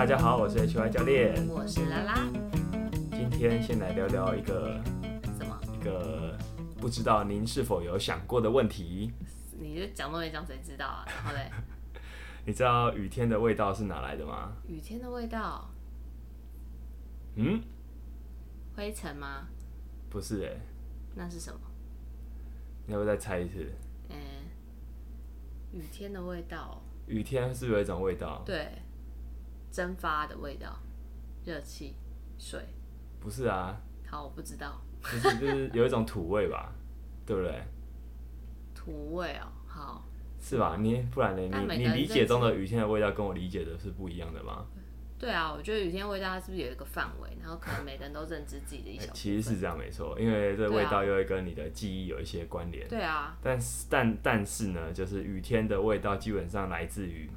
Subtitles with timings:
[0.00, 1.46] 大家好，我是 HY 教练。
[1.46, 2.26] 我是拉拉。
[3.12, 4.82] 今天先来聊聊一个
[5.38, 5.60] 什么？
[5.74, 6.34] 一个
[6.80, 9.12] 不知道您是否有想过的问题。
[9.58, 11.04] 你就讲都没讲，谁知道啊？
[11.06, 11.50] 然后嘞，
[12.46, 14.54] 你知道雨天的味道是哪来的吗？
[14.66, 15.68] 雨天的味道，
[17.34, 17.60] 嗯，
[18.74, 19.48] 灰尘吗？
[20.08, 20.56] 不是哎、
[21.14, 21.60] 那是什么？
[22.86, 23.70] 你要不要再猜一次？
[24.08, 24.16] 嗯、
[25.72, 28.42] 雨天的味道，雨天是不是有一种味道？
[28.46, 28.66] 对，
[29.70, 30.76] 蒸发的味道，
[31.44, 31.94] 热气、
[32.38, 32.60] 水。
[33.20, 33.78] 不是啊，
[34.08, 36.72] 好，我不知道就是就是有一种土味吧，
[37.26, 37.62] 对不对？
[38.74, 39.46] 土味哦。
[39.66, 40.04] 好，
[40.40, 40.76] 是吧？
[40.80, 41.42] 你不然呢？
[41.42, 44.66] 你你理个人认解中的雨天的味道跟我理解的是不一样的吗？
[45.18, 47.28] 对啊，我觉得雨天味道它是不是有一个范围？
[47.40, 49.10] 然后可能每个人都认知自己的一小部分。
[49.10, 52.88] 哎其实是这样没错，因为这个味道又会跟你的记忆有一些关联。
[52.88, 57.30] 对啊，但是但但是呢，就是雨天的味道基本上来自于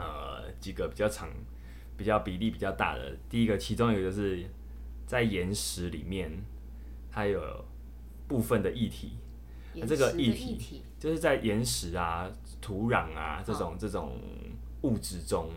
[0.00, 1.28] 呃几个比较长、
[1.96, 3.16] 比较比例比较大的。
[3.28, 4.44] 第一个，其中一个就是
[5.06, 6.30] 在岩石里面，
[7.10, 7.64] 它有
[8.26, 9.12] 部分的液体，
[9.74, 14.18] 岩这个液体，就是在岩石啊、土壤啊这种这种
[14.82, 15.50] 物质中，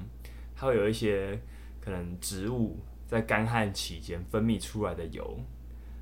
[0.56, 1.40] 它会有一些
[1.80, 2.78] 可能植物
[3.08, 5.40] 在干旱期间分泌出来的油。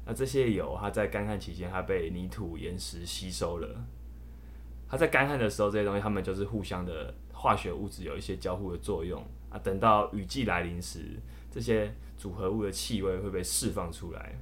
[0.06, 3.86] 那这些油，它在干旱期间，它被泥土、岩石吸收了。
[4.90, 9.58] 它在干旱的时候，这些东西它们就是互相的化学物质有一些交互的作用啊。
[9.60, 14.36] 等到雨季来临时，这些组合物的气味会被释放出来。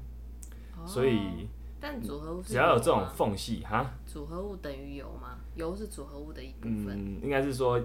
[0.86, 1.48] 所以哦
[1.82, 5.38] 但组合物只要有这种缝隙，哈，组合物等于油吗？
[5.56, 6.90] 油是组合物的一部分。
[6.90, 7.82] 嗯，应该是说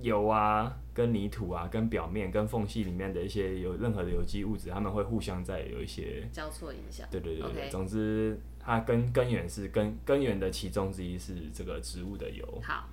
[0.00, 7.06] 油啊、跟泥土啊、跟表面、跟缝隙里面的一些有任何的有机物质，它们会互相在有一些，交错影响。
[7.10, 12.88] 对对对对总之它根根源是根根源的其中之一是这个植物的油，好，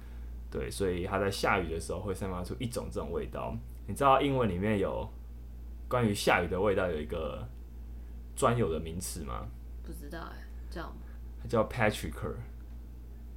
[0.54, 3.58] 对，所以它在下雨的时候会散发出一种这种味道。
[3.88, 5.12] 你知道英文里面有
[5.90, 7.44] 关于下雨的味道有一个
[8.36, 9.48] 专有的名词吗？
[9.84, 10.38] 不知道哎，
[10.70, 10.94] 叫
[11.42, 12.36] 它叫 petrichor。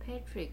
[0.07, 0.51] Patrick，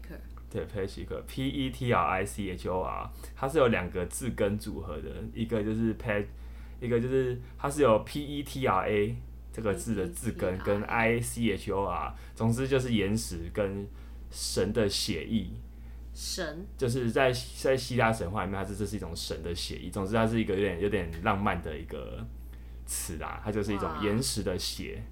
[0.50, 6.24] 对，Petrichor，P E T R I C H O R，它是有两个字根组合的，一个就是 Pet，
[6.80, 9.16] 一个就是它是有 P E T R A
[9.52, 13.86] 这个字的字根跟 I C H O R，总之就是岩石跟
[14.30, 15.52] 神的血意，
[16.14, 22.24] 神就是在在希腊神话里面，它是这是一种神的血意，总之它是一个有点有点浪漫的一个
[22.86, 25.02] 词啦，它就是一种岩石的血，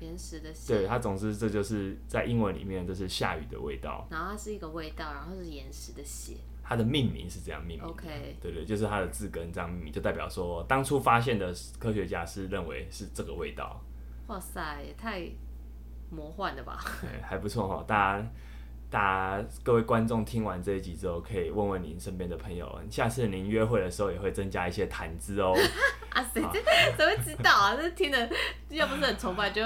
[0.00, 4.06] 岩石的血，对，它总之这就是在英文里面这是下雨的味道。
[4.10, 6.34] 然后它是一个味道，然后是岩石的血。
[6.62, 13.80] 它的命名是这样命名的 OK 对对，就是它的字根这样命名，就代表说当初发现的科学家是认为是这个味道，
[14.28, 15.28] 哇塞，也太
[16.10, 16.80] 魔幻了吧！
[17.00, 17.84] 对，还不错哈。
[17.86, 18.30] 大家，
[18.90, 19.00] 大
[19.40, 25.54] 家各位观众听完这一集之后，可以问问您身边的朋友，下次您约会的时候也会增加一些谈资哦。
[26.10, 26.60] 啊，谁这
[26.96, 27.76] 谁 会知道啊？
[27.76, 28.28] 这听的
[28.68, 29.62] 要不是很崇拜，就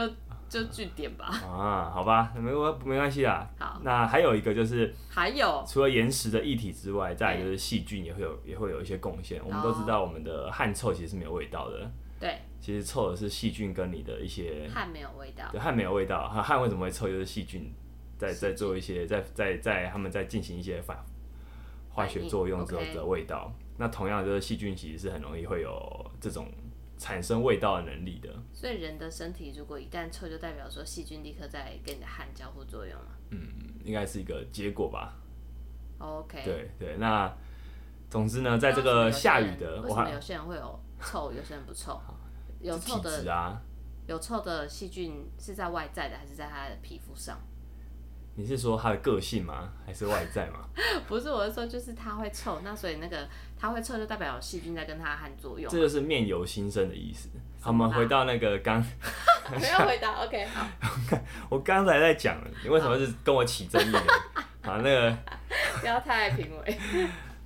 [0.47, 1.25] 就据点吧。
[1.43, 3.49] 啊，好吧，没关没关系啦。
[3.59, 9.41] 好，那还有一个就是，还有除了岩石的液体之外，再来就是细菌也会有也会有一些贡献。
[9.43, 17.07] 我们都知道，我们的汗臭其实是没有味道的，对其实臭的是细菌跟你的一些汗没有味道，对，汗没有味道，汗汗为什么会臭？
[17.09, 17.73] 就是细菌
[18.19, 21.05] 在在做一些在在在他们在进行一些反
[21.91, 23.53] 化学作用之后的味道。
[23.77, 26.47] 那同样就是细菌其实是很容易会有这种
[26.97, 28.29] 产生味道的能力的。
[28.53, 33.19] 所以人的身体如果一旦臭，就代表说细菌立刻在跟你的汗交互作用了。
[33.31, 33.41] 嗯，
[33.85, 35.17] 应该是一个结果吧。
[35.99, 37.33] OK，对对，那
[38.09, 42.01] 总之呢，在这个下雨的，我为什么有些人会有臭，有些人不臭？
[42.61, 43.61] 有臭的质啊。
[44.07, 47.41] 有臭的细菌是在外在的，还是在他的皮肤上？
[48.37, 49.71] 你是说他的个性吗？
[49.87, 50.61] 还是外在吗？
[51.07, 53.29] 不是，我是说，就是他会臭，那所以那个
[53.59, 55.79] 他会臭，就代表有细菌在跟他汗作用这。
[55.79, 57.29] 就是面由心生的意思。
[57.61, 58.85] 好，我们回到那个刚，
[59.61, 60.67] 没有回答，OK，好，
[61.49, 64.01] 我刚才在讲了，你为什么是跟我起争议呢？
[64.63, 65.17] 好，那个
[65.81, 66.79] 不要太爱评委。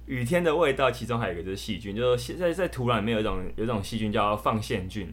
[0.08, 5.12] 雨天的味道，其中还有一个就是细菌，就是现在在土壤里面有一种有一种细菌叫放线菌，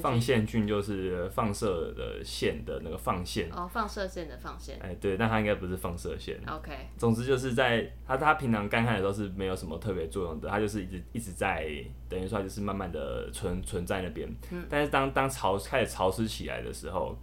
[0.00, 0.62] 放线菌。
[0.72, 4.78] 就是放射的线的那个放线，哦，放射线的放线。
[4.80, 6.40] 哎、对，但它应该不是放射线。
[6.46, 11.68] ，OK，总之就是在它它平常干旱的时候是没有什么特别作用的，它就是一直一直在
[12.08, 14.26] 等于说它就是慢慢的存存在那边。
[14.70, 17.18] 但是当当潮开始潮湿起来的时候，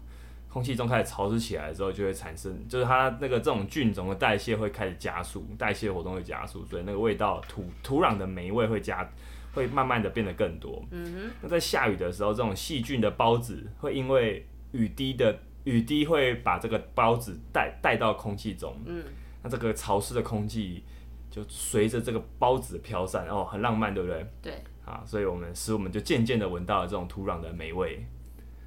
[0.51, 9.07] 空气中开始潮湿起来之后，就会产生就是它那个这种菌种的代谢会开始加速，代谢活动会加速，所以那个味道土土壤的霉味会加
[9.54, 10.84] 会慢慢的变得更多。
[10.90, 19.04] 嗯那在下雨的时候，这种细菌的孢子会因为雨滴的雨滴会把这个孢子带带到空气中，嗯，
[19.44, 20.84] 那这个潮湿的空气
[21.30, 24.25] 就随着这个孢子飘散，哦，很浪漫，对不对？
[24.42, 28.04] 对，啊，所以我们使我们就渐渐的闻到了这种土壤的霉味。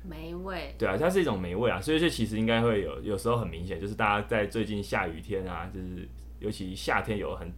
[0.04, 6.08] 美味，对啊，它是一种霉味啊，所以这其实应该会有，有时候很明显，就是大家在最近下雨天啊，就是
[6.40, 7.52] 尤其夏天有很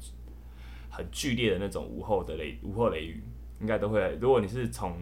[0.91, 3.23] 很剧烈的那种午后的雷午后雷雨，
[3.61, 4.19] 应该都会。
[4.21, 4.97] 如果你是从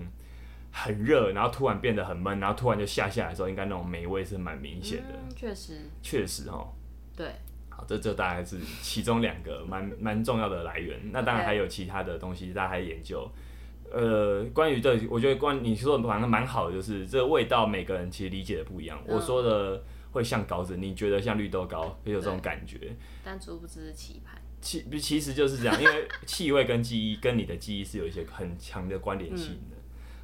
[0.70, 5.14] 很热，然后突然变得很闷，然后突然就下下来的时候，应该那种霉味是蛮明显的。
[5.14, 6.72] 嗯，确实，确实哦，
[7.16, 7.26] 对，
[7.68, 10.98] 好，这这大概是其中两个蛮蛮重要的来源。
[11.10, 13.28] 那当然还有其他的东西，大家还研究。
[13.92, 18.98] 呃，关于这，我觉得关你说的反正蛮好的，就是这个味道，每个人其实理解的不一样。
[19.06, 22.96] 我说的会像膏子，你觉得像绿豆糕，会有这种感觉。
[23.22, 24.40] 但殊不知是棋盘。
[24.62, 29.76] 其其实就是这样，因为气味跟记忆跟你的记忆是有一些很强的关联性的。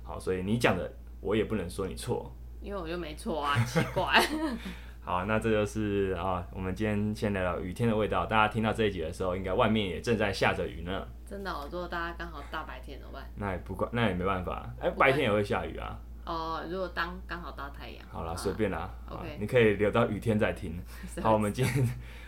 [0.03, 0.91] 好，所以你讲的
[1.21, 4.25] 我也不能说你错，因为我就没错啊，奇怪。
[5.09, 8.27] 好，那这就是啊，我们今天先聊聊雨天的味道。
[8.27, 11.09] 大家听到这一集的时候，应该外面也正在下着雨呢。
[11.27, 13.25] 真的，如果大家刚好大白天怎么办？
[13.37, 14.69] 那也不管，那也没办法。
[14.79, 15.99] 哎，白天也会下雨啊。
[16.27, 18.05] 哦，如果当刚好大太阳。
[18.13, 18.91] 好了，随便啦。
[19.09, 20.79] OK，你可以留到雨天再听。
[21.23, 21.83] 好，我们今天，我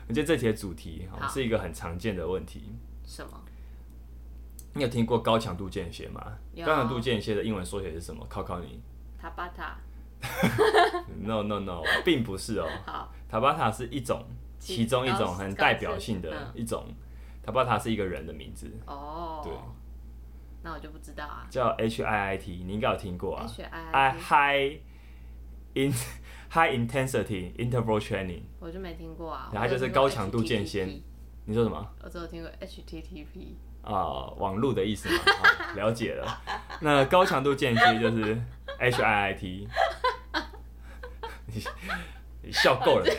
[0.06, 2.74] 们今天这节主题哈是一个很常见的问题。
[3.04, 3.38] 什么？
[4.72, 6.32] 你有听过高强度间歇吗？
[6.64, 8.24] 高强度间歇的英文缩写是什么？
[8.26, 8.80] 考考你。
[9.20, 9.76] 塔巴塔。
[11.22, 12.68] No No No，并不是哦。
[12.86, 13.12] 好。
[13.28, 14.24] 塔巴塔是一种，
[14.58, 16.84] 其中一种很代表性的一种。
[17.42, 18.70] 塔巴塔是一个人的名字。
[18.86, 19.40] 哦。
[19.44, 19.52] 对。
[20.62, 21.46] 那我就不知道啊。
[21.48, 23.44] 叫 H I I T，你应该有听过啊。
[23.46, 24.80] H I High
[25.74, 25.92] in
[26.50, 28.42] High Intensity Interval Training。
[28.58, 29.50] 我就没听过啊。
[29.52, 31.00] 然后就是高强度间歇。
[31.46, 31.88] 你说什么？
[32.02, 33.56] 我只有听过 H T T P。
[33.82, 35.22] 啊，网路的意思嘛，
[35.76, 36.40] 了解了。
[36.80, 38.40] 那高强度间歇就是
[38.78, 39.68] H I I T。
[42.42, 43.06] 你笑够了。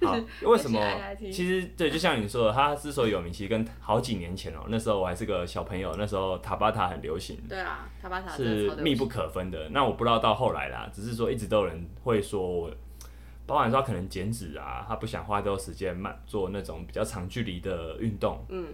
[0.00, 0.80] 好，为什么？
[1.18, 7.36] 其实对，就像你说的，他之所以有名，其实跟好几年前哦，那时候我还是个小朋友，那时候塔巴塔很流行。
[7.48, 9.68] 对啊，塔巴塔是密不可分的。
[9.70, 12.70] 那我不知道到后来啦，只是说一直都有人会说，
[13.44, 18.44] 包含说可能减脂啊，他不想花多时间慢做那种比较长距离的运动。
[18.50, 18.66] 嗯。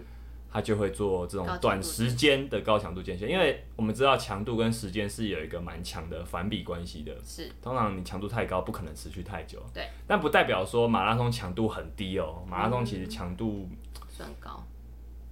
[0.55, 7.13] 他就会做这种短时间的高强度间歇，因为我们知道强度跟时间是有一个蛮强的反比关系的。
[7.25, 9.61] 是，通常你强度太高，不可能持续太久。
[9.73, 12.41] 对，但不代表说马拉松强度很低哦。
[12.49, 13.67] 马拉松其实强度
[14.07, 14.65] 算高。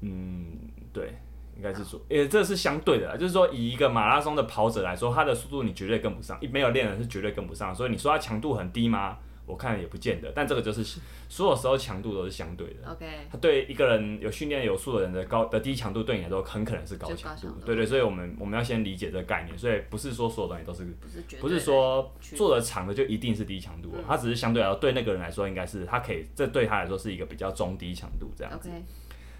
[0.01, 0.57] 嗯，
[0.91, 1.15] 对，
[1.55, 7.73] 应该是说，诶，这是相对的，就是说以一个马拉松的跑者来说，他的速度你绝对跟不上，一没有练的是绝对跟不上。
[7.73, 9.19] 所以你说他强度很低吗？
[9.45, 10.83] 我看也不见得，但这个就是
[11.27, 12.89] 所有时候强度都是相对的。
[12.89, 17.47] OK，他对一个人有训练有素的人的高的低强度，对你来说很可能是高强度。
[17.65, 19.57] 对对，所以我们我们要先理解这个概念。
[19.57, 28.69] 所以不是说所有东西都是不是不是说做的长的就一定是低强度，它只是相对来说对那个人来说应该是他可以这对他来说是一个比较中低强度这样子。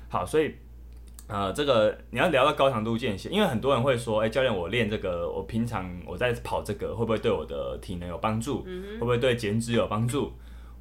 [0.10, 0.54] 好，所以。
[1.34, 8.62] 呃，这个你要聊到高强度间歇，因为很多人会说，哎，教练，我练这个，我平常我在跑这个，会不会对我的体能有帮助？
[8.62, 10.32] 会不会对减脂有帮助？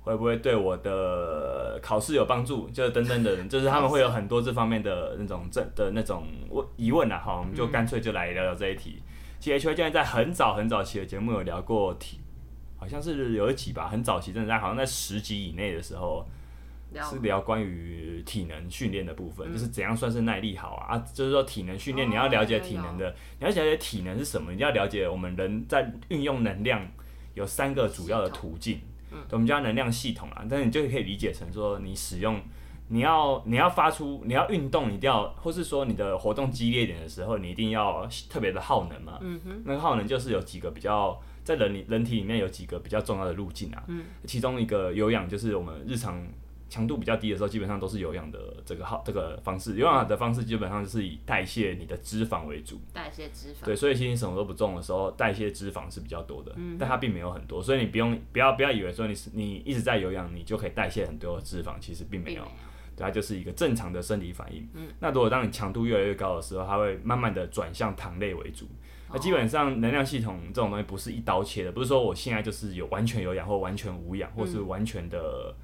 [0.03, 2.69] 会不会对我的考试有帮助？
[2.69, 7.19] 就是等等等，就是他们会有很多这方面的那种这的那种问疑问啊。
[7.19, 9.03] 好，我们就干脆就来聊聊这一题。
[9.41, 12.21] 其实 H Y 教练在很早很早期的节目有聊过体，
[12.77, 16.23] 好像是有一集吧，很早期，真的在好像在十集以内的时候。
[17.01, 20.97] 是聊关于体能训练的部分，就是怎样算是耐力好啊？
[20.97, 26.87] 啊，就是说体能训练，你要了解体能的，你要了解体能是什么，你要了解我们人在运用能量
[27.35, 28.81] 有三个主要的途径，
[29.31, 30.45] 我们叫能量系统啊。
[30.49, 32.41] 但是你就可以理解成说，你使用，
[32.89, 39.19] 你要你要发出，你要运动，你一定要，或是说你的活动激烈点的时候，你一定要特别的耗能嘛。
[39.21, 43.83] 嗯哼，那个耗能就是有几个比较在人里人体里面有几个比较重要的路径啊。
[43.89, 46.25] 嗯，其中一个有氧就是我们日常。
[46.73, 49.77] 强度比较低的时候，基本上都是有氧的这个好这个方式。
[49.77, 52.81] 有氧的方式基本上就是以代谢你的脂肪为主。
[52.95, 53.67] 代谢脂肪。
[53.67, 56.51] 对，所以其实你什么都不重的时候，代谢脂肪是比较多的。
[56.57, 56.79] 嗯。
[56.79, 62.43] 但它并没有很多，所以你不用不要不要以为说你是你一直在有氧，你就可以代谢很多脂肪，其实并没有。
[62.97, 64.67] 对，它就是一个正常的生理反应。
[64.73, 64.89] 嗯。
[64.99, 68.67] 那如果当你强度越来越高的时候，它会慢慢的转向糖类为主。
[69.13, 75.55] 那基本上能量系统这种东西不是一刀切的，不是说我现在就是有完全有氧或完全无氧，或是完全的。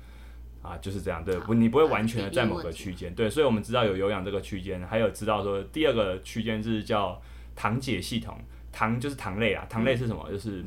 [0.69, 1.55] 啊，就是这样，对不？
[1.55, 7.19] 你不会完全的在某个区间，对，所以我们知道有有氧这个区间，还有知道说第二个区间是叫
[7.57, 8.39] 糖解系统，
[8.71, 10.31] 糖就是糖类啊，糖类是什么？
[10.31, 10.63] 就是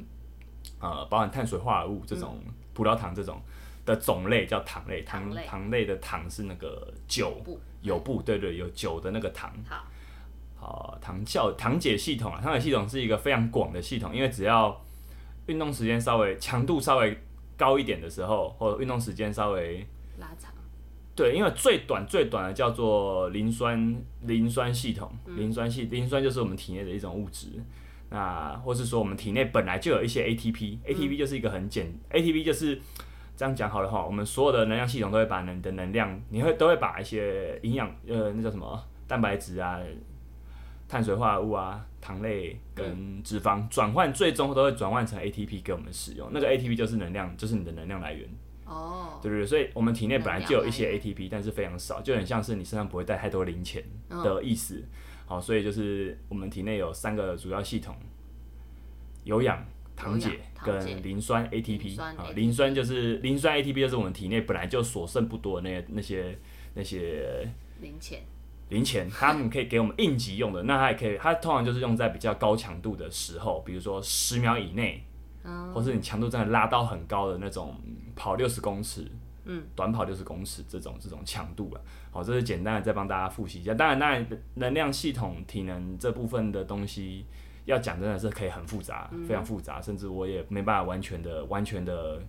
[0.79, 2.39] 呃，包含碳水化合物这种
[2.73, 3.39] 葡萄糖这种
[3.85, 7.39] 的种类叫糖类，糖糖类的糖是那个酒
[7.83, 9.53] 有布，对对，有酒的那个糖。
[9.69, 9.85] 好，
[10.55, 14.83] 好，糖酵糖解系统啊，糖解系统是一个非常广的系统，因为只要
[15.45, 17.15] 运动时间稍微强度稍微。
[17.61, 19.85] 高一点的时候，或者运动时间稍微
[20.17, 20.51] 拉长，
[21.15, 27.49] 对，因为最短最短的叫做磷酸磷酸系统，磷酸系磷酸就是我们体内的一种物质。
[28.09, 32.81] 那或是说我们体内本来就有一些 ATP，ATP 就是一个很简，ATP 就是
[33.37, 39.79] 这样讲好的话，我们所有的能量系统都会把你的能量，你会都会把一些营养呃那叫什么蛋白质啊、
[40.89, 46.27] 碳水化合物啊、糖类跟脂肪转换，最终都会转换成 ATP 给我们使用。
[46.33, 48.27] 那个 ATP 就是能量，就是你的能量来源。
[48.65, 54.83] 哦，对对对，所以我们体内本来就有一些 ATP，但是非常少，就很像是你身上不会带太多零钱的意思。
[55.25, 57.95] 好，所以就是我们体内有三个主要系统：
[59.23, 59.65] 有氧、
[59.95, 62.01] 糖解跟磷酸 ATP。
[62.01, 66.37] 啊，磷酸就是磷酸 ATP，就是我们体内本来就所剩不多的那那些
[66.73, 67.47] 那些
[67.81, 68.23] 零钱。
[68.71, 70.63] 零钱， 他们可以给我们应急用的。
[70.63, 75.03] 那它也可以，它通常就是用在比较高强度的时候，比如说十秒以内，
[75.73, 77.75] 或是你强度真的拉到很高的那种，
[78.15, 79.05] 跑六十公尺，
[79.43, 81.81] 嗯，短跑六十公尺这种这种强度了。
[82.11, 83.73] 好，这是简单的再帮大家复习一下。
[83.73, 84.25] 当然，当然，
[84.55, 87.25] 能量系统、体能这部分的东西
[87.65, 92.21] 要讲，真的是可以很复杂，非常复杂，甚至我也没办法完全的、完全的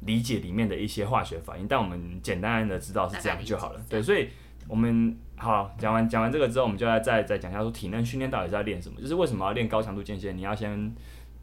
[0.00, 1.66] 理解里面的一些化学反应。
[1.66, 3.80] 但我们简单的知道是这样就好了。
[3.88, 4.28] 对，所以。
[4.70, 9.00] 我们好讲完讲完这个之后，我们就要再再讲一下说体能训练到底是在练什么？
[9.00, 10.30] 就是为什么要练高强度间歇？
[10.30, 10.70] 你要先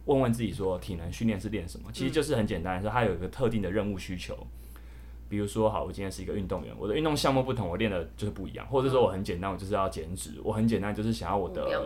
[0.05, 1.89] 问问自己说体能训练是练什么？
[1.91, 4.33] 其实就是很简单，说它有一个特定的任务需求。
[5.27, 8.65] 比如说，好，我今天是一个运动员，我的运动项目不同，我练的就是不一样。
[8.67, 11.85] 或者说我很简单，我就是要减脂，我很简单就是想要我的，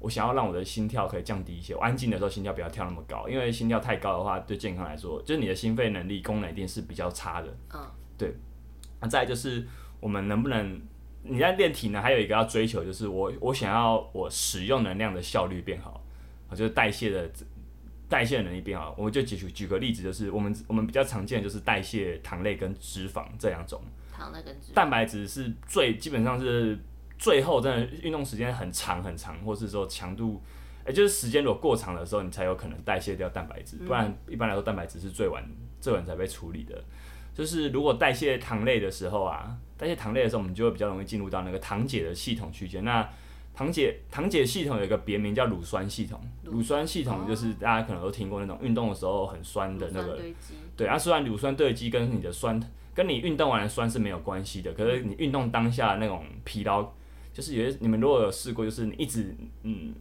[0.00, 7.48] 我想要让我的心跳可以降低一些，我安静的时候心跳不要跳那么高，因为心跳太高的话，对健康来说，就是你的心肺能力功能一定是比较差的。
[7.72, 7.80] 嗯，
[8.18, 8.34] 对。
[9.00, 9.64] 那再就是
[10.04, 10.82] 我们能不能？
[11.26, 16.04] 你在练体能，还有一个要追求，就是我我想要我使用能量的效率变好，
[16.50, 17.30] 啊，就是代谢的
[18.10, 18.94] 代谢能力变好。
[18.98, 23.80] 我们就举举个例子，就是我们我们比较常见的就是代谢糖类跟脂肪这两种。
[24.12, 26.78] 糖类跟脂蛋白质是最基本上是
[27.18, 30.42] 最后真的运动时间很长很长，或是说强度，
[30.84, 35.42] 哎，就是时间如果过长的时候，你才有可能代谢掉蛋白质，不然一般来说蛋白质是最晚
[35.80, 36.84] 最晚才被处理的。
[37.34, 42.84] 就是如果代谢糖类的时候啊，代谢糖类的时候，我们就会比较容易进入到那个糖解的系统区间。
[42.84, 43.06] 那
[43.52, 50.18] 糖解糖解系统有一个别名叫乳酸系统，乳酸系统就是大家可能都听过那种运动的时候很酸的那个，
[50.76, 52.60] 对啊，虽然乳酸堆积跟你的酸
[52.94, 56.88] 跟你运动完的酸是没有关系的，可是你运动当下那种疲劳，
[57.32, 59.92] 就是有些你们如果有试过，就是你一直嗯，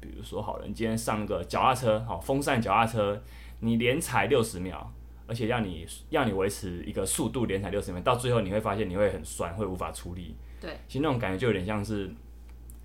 [0.00, 3.20] 比如说好了，你今天上个脚踏车，好风扇脚踏车，
[3.60, 4.92] 你连踩六十秒。
[5.26, 10.34] 而且让你让你维持一个速度连踩六十秒，到最后你会发现你会很酸，会无法出力。
[10.60, 12.10] 对，其实那种感觉就有点像是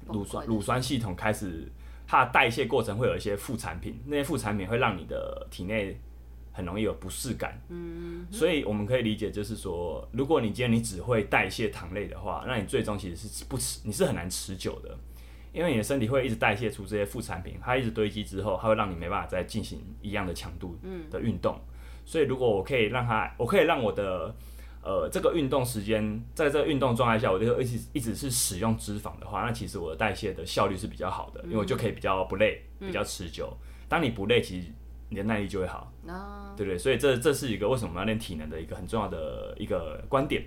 [0.08, 1.72] 乳酸乳酸系统开始
[2.08, 6.00] 它的代谢过程会有一些副产品，那些副产品会让你的体内
[6.51, 7.60] 很容易有不适感。
[7.70, 14.98] 嗯，所以我们可以理解就是说，如果你今天你只会代谢糖类的话，那你最终其实是不持你是很难持久的，
[15.53, 20.75] 因为你的身体会一直代谢出这些副产品，它一直堆积之后，它会让你没办法再进行一样的强度
[21.12, 21.60] 的运动。
[22.07, 24.33] 所以，如果我可以让他，我可以让我的，
[24.81, 33.51] 呃，这个运动时间，在这个运动状态下，我就一直一直是使用脂肪的话，那其实我的代谢的效率是比较好的，因为我就可以比较不累，比较持久。
[33.89, 34.67] 当你不累，其实
[35.09, 35.91] 你的耐力就会好，
[36.55, 36.77] 对不对？
[36.77, 40.45] 所以这这是一个为什么要练体能的一个很重要的一个观点。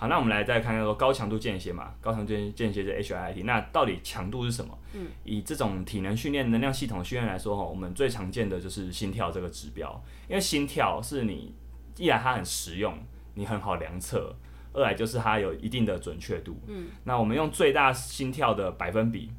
[0.00, 4.78] 好，那我们来再看看说高强度间歇嘛，高强度间歇是 H I T，那到底强度是什么？
[4.94, 11.54] 嗯，以这种体能训练、能量系统训练来说哈，我们最常见的就是心跳这个指标，因为心跳是你
[11.98, 12.98] 一来它很实用，
[13.34, 14.34] 你很好量测；
[14.72, 16.58] 二来就是它有一定的准确度。
[16.66, 19.30] 嗯，那我们用最大心跳的百分比，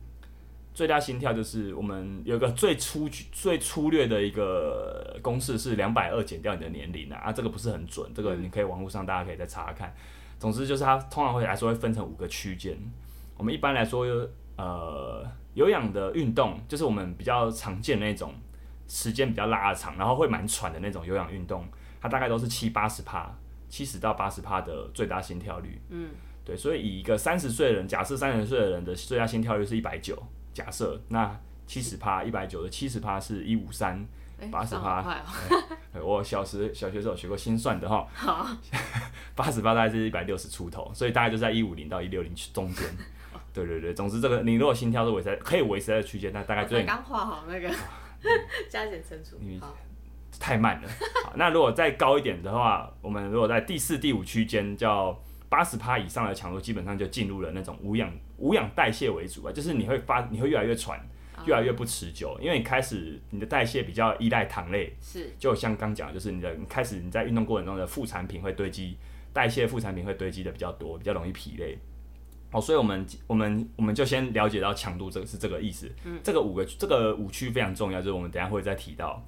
[0.76, 9.92] 最大心跳就是我们有个最粗最粗略的一个公式是两百二减掉你的年龄啊，啊，这个不是很准，这个你可以网络上大家可以再查看。
[10.42, 12.76] 总之就是它通常会来说会分成五个区间。
[13.38, 14.04] 我们一般来说，
[14.58, 18.34] 呃，有氧的运动就是我们比较常见那种
[18.88, 21.64] 时间比较拉长，然后会蛮喘的那种有氧运动，
[22.02, 23.32] 它大概都是七八十帕，
[23.70, 25.80] 七十到八十帕的最大心跳率。
[25.90, 26.10] 嗯，
[26.44, 30.18] 对，所以以一个三十岁的人，假设三十岁的人的最大心跳率是一百九，
[30.52, 34.04] 假设那七十帕一百九的七十帕是一五三。
[34.50, 35.24] 八十八，
[36.02, 38.08] 我小时小学时候学过心算的哈。
[38.14, 38.48] 好，
[39.36, 42.86] 八十八大概是一百六十出头，所以大概就在一五零到一六零中间。
[43.54, 46.82] 对对对，总之这个你如果心跳是维持可以维持在区间，那大概就。
[46.86, 47.70] 刚画好那个
[48.70, 49.38] 加减乘除。
[50.40, 50.88] 太慢了。
[51.26, 60.98] 好，那如果再高一点的话，我们如果在第四、第五区间，叫八十趴以上的强度，基本上就进入了那种无氧无氧代谢为主啊，就是你会发你会越来越喘。
[61.46, 68.98] 越来越不持久，因为你开始你的代谢比较依赖糖类，是，就像刚讲，就是你的你开始你在运动过程中的副产品会堆积
[69.34, 71.78] 代谢副产品会堆积的比较多，比较容易疲累。
[72.52, 75.90] 好，所以我们我们我们就先了解到强度这个是这个意思。
[76.04, 79.26] 嗯，这个五个这个五区非常重要，就是我们等下会再提到。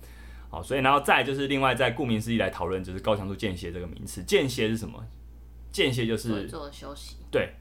[0.49, 4.21] 好，所以然后再就是另外在顾名思义来讨论，就是高强度间歇这个名词。
[4.23, 5.03] 间歇是什么？
[5.71, 7.15] 间歇就是做休息。
[7.31, 7.53] 对，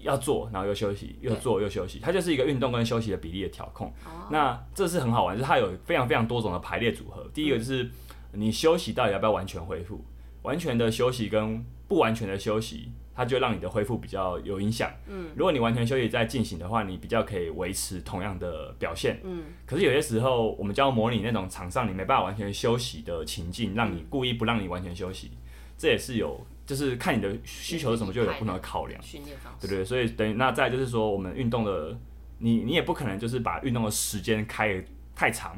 [0.00, 3.88] 要做然后又休息，又做又休息，它就是一个运动跟休息的比例的调控。
[4.04, 4.28] 哦。
[4.30, 7.28] 那这是很好玩，就是它有非常非常多种的排列组合。
[7.32, 7.90] 第一个就是
[8.32, 10.04] 你休息到底要不要完全恢复？
[10.42, 12.92] 完全的休息跟不完全的休息。
[13.18, 14.88] 它就让你的恢复比较有影响。
[15.08, 19.18] 嗯，如果你完全休息在进行的话，你比较可以维持同样的表现。
[19.24, 25.32] 嗯，可是有些时候我们就要模拟那种场上你没办法完全休息的情境，让你故意不让你完全休息，
[25.76, 29.02] 这也是有，就是看你的需求是什么，就有不同的考量。
[29.02, 31.98] 训练方式，对对，所以等于那再就是说，我们运动的，
[32.38, 34.84] 你你也不可能就是把运动的时间开
[35.16, 35.56] 太长。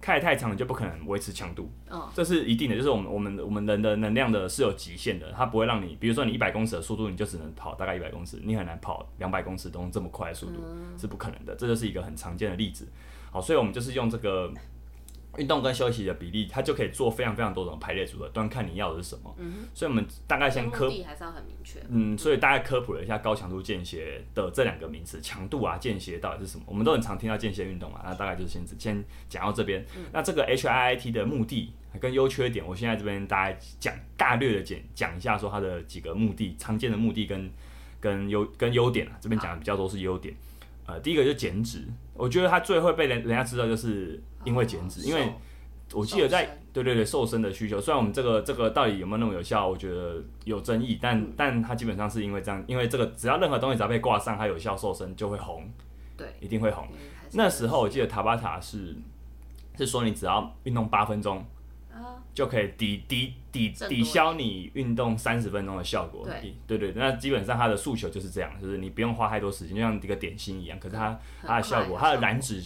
[0.00, 1.68] 开太长，你就不可能维持强度，
[2.14, 2.76] 这是一定的。
[2.76, 10.62] 就是我们我们我们人的能量的是有极限的，它不会让你，比如说你一百公尺的速度，你就只能跑大概一百公尺，你很难跑两百公尺都这么快的速度，
[10.96, 11.54] 是不可能的。
[11.56, 12.86] 这就是一个很常见的例子。
[13.32, 14.50] 好，所以我们就是用这个。
[15.36, 19.32] 运动跟休息的比例，它就可以做非常非常多种排列组合，端看你要的是什么。
[19.38, 21.80] 嗯所以我们大概先科，还是要很明确。
[21.88, 26.64] 嗯，所以大概科普了一下高强度间歇的这两个名词，强度啊，间歇到底是什么？
[26.66, 29.84] 我们都很常听到间歇运动嘛，那大概就是先先讲到这边。
[30.12, 37.50] 那这个 H I I T 的目的跟优缺点，我现在这边大概讲大略的讲讲一下，说它的几个目的，常见的目的跟
[38.00, 40.34] 跟优跟优点啊，这边讲的比较多是优点。
[40.86, 45.32] 呃，第一个就减脂，我觉得它最会被人人家知道，就是因为减脂，因为
[45.92, 55.68] 我记得在对对对瘦身的需求，虽然我们这个这个到底有没有那么有效，我觉得有争议，但但它基本上是因为这样，因为这个只要任何东西只要被挂上它有效瘦身就会红，
[56.16, 56.86] 对，一定会红。
[57.32, 58.96] 那时候我记得塔巴塔是
[59.76, 61.44] 是说你只要运动八分钟。
[62.32, 66.24] 就可以抵抵抵抵消你运动三十分钟的效果。
[66.24, 66.54] 对。
[66.68, 70.78] 对对，那基本上它的诉求就是这样，就是你不用花太多时间，就像一个点心一样。
[70.78, 72.62] 可是它它的效果，它的燃脂，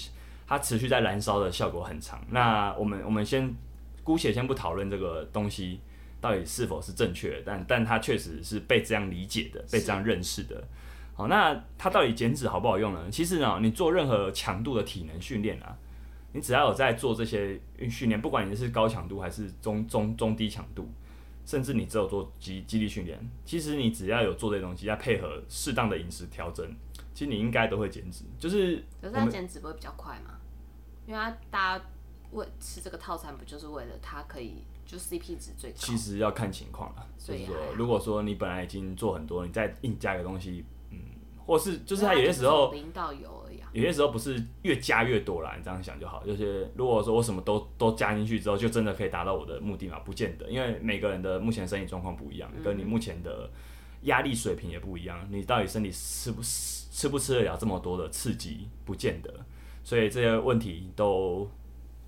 [0.53, 2.23] 它持续在燃烧的效果很长。
[2.29, 3.51] 那我们我们先
[4.03, 5.81] 姑且先不讨论这个东西
[6.21, 10.63] 到底是否是正确，但但它确实是被这样理解的，被这样认识的。
[11.15, 13.11] 好，那它到底减脂好不好用呢？
[13.11, 15.75] 其实呢，你做任何强度的体能训练啊。
[16.35, 20.87] 你只要有在做这些训练，不管你是高强度还是中中中低强度，
[21.47, 26.67] 甚至你只有做肌肌力训练，其实你只要有做这些东西，再配合适当的饮食调整，
[27.15, 28.25] 其实你应该都会减脂。
[28.39, 30.32] 就是，可是它减脂不会比较快吗？
[31.07, 31.85] 因为他大家
[32.33, 35.77] 为吃这个套餐，不就是为了它可以就 CP 值最高？
[35.79, 40.99] 其实要看情况了，就是说，如果说你本来已经做很多，你再硬加个东西，嗯，
[41.45, 43.43] 或是就是他有些时候零到有。
[43.73, 46.23] 有些时候不是越加越多啦，你这样想就好。
[46.27, 49.99] 就是如果说我什么都都加进去之后，就真的可以达到我的目的嘛？
[50.01, 53.49] 不见得，因为每个人的目前身体状况不一样，跟你目前的
[54.03, 55.27] 压力水平也不一样。
[55.31, 59.33] 你到底身体吃不吃吃不吃得了这么多的刺激，不见得。
[59.83, 61.51] 所以这些问题都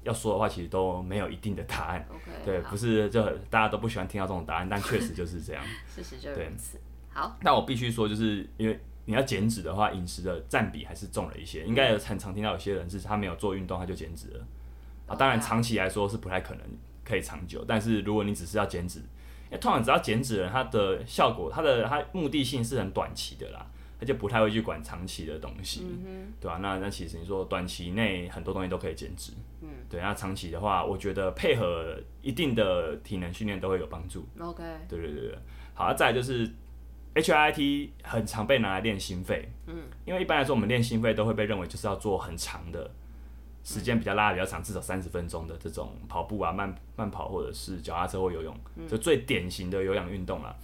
[0.03, 2.07] 要说的话，其实都没有一定的答案。
[2.45, 5.63] 对，不是就大家都不喜欢听到这种答案，但确实就是这样。
[5.89, 6.79] 事实就如此。
[7.13, 8.81] 好，那我必须说，就是因为。
[9.07, 11.63] 你要减脂的话，饮食的占比还是重了一些。
[11.67, 14.47] 应该有很常听到有些人是他没有做运动他就减脂了
[15.07, 15.15] 啊。
[15.15, 16.63] 当然长期来说是不太可能
[17.05, 23.67] 可以长久，但是如果你只是要减脂，因为通常只要减脂人，他的效果，他的他目的性是很短期的啦，
[24.05, 25.87] 他就不太会去管长期的东西，
[26.41, 26.59] 对吧？
[26.61, 30.01] 那那其实你说短期内很多东西都可以减脂，嗯，对。
[30.01, 34.27] 那长期的话，我觉得配合一定的体能训练都会有帮助。
[34.39, 35.39] OK，对对对对，
[35.75, 36.51] 好，再就是。
[37.17, 42.91] H I T 很常被拿来练心肺，嗯，因为一般来说我们练心肺都会被认为就是要做很长的
[43.63, 48.53] 时间，比较拉的比较长，至少三十分钟的这种跑步啊、慢慢跑或者是脚踏车或游泳，
[48.89, 50.49] 就最典型的有氧运动了。
[50.49, 50.57] 啊，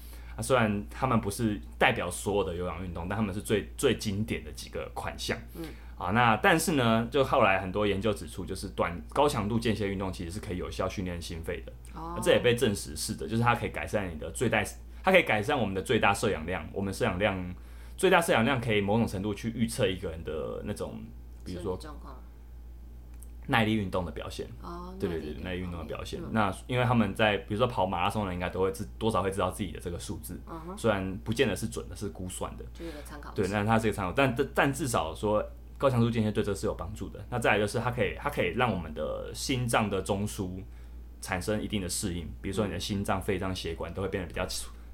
[0.42, 5.37] 虽然他们不是代表所有的有氧运动，但他们是最最经典的几个款项。
[5.57, 5.64] 嗯，
[5.96, 11.72] 啊，那但是呢，就后来很多研究指出，就是短高强度间歇运动其实是可以有效训练心肺的。
[11.94, 14.62] 哦，这也被证实是的，就是它可以改善你的最大。
[15.03, 17.55] 它可以改善我们的最大摄氧量，我们摄氧量
[17.96, 21.03] 最大摄氧量可以某种程度去预测一个人的那种，
[21.42, 21.79] 比如说
[23.50, 24.46] 耐力运动的表现。
[24.62, 26.20] 哦，对对对，耐力运动的表现。
[26.30, 30.40] 那因为他们在比如说跑马拉松的人应该都会知多少会知道自己的这个数字，
[30.76, 33.32] 虽然不见得是准的，是估算的，就是个参考。
[33.34, 35.44] 对，那它是一个参考，但但至少说
[35.76, 37.24] 高强度间歇对这是有帮助的。
[37.28, 40.62] 那再来就是它可以它可以让我们的心脏的中枢
[41.20, 44.46] 产生一定的适应，比如说你的心脏、肺脏血管都会变得比较。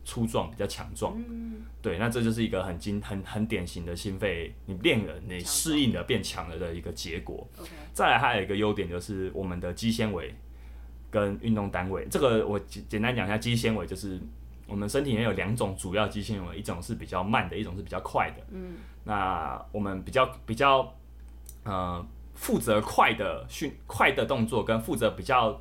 [0.06, 1.20] 粗壮比较强壮，
[1.82, 7.44] 对，那这就是一个很精很很典型的心肺，你练了你适应了变强了的一个结果。
[7.92, 10.32] 再来还有一个优点就是我们的肌纤维
[11.10, 14.20] 跟运动单位，这个我简简单讲一下，肌纤维就是
[14.68, 18.36] 我们身体里面有两种主要肌纤维，一种是比较慢的，一种是比较快的。
[18.52, 20.94] 嗯，那我们比较比较
[21.64, 25.60] 呃负责快的训快的动作，跟负责比较